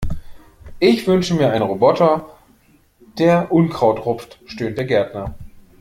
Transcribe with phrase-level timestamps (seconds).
[0.79, 2.25] "Ich wünsche mir einen Roboter,
[3.19, 5.35] der Unkraut rupft", stöhnt der Gärtner.